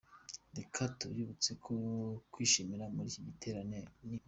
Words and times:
Reka 0.57 0.81
tubibutse 0.99 1.51
ko 1.63 1.73
kwinjira 2.31 2.85
muri 2.93 3.07
iki 3.09 3.21
giterane 3.27 3.79
ni 3.85 3.87
ubuntu. 4.03 4.19